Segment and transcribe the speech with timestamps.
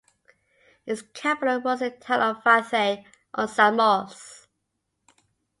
[0.87, 3.05] Its capital was the town of Vathy,
[3.35, 4.47] on Samos.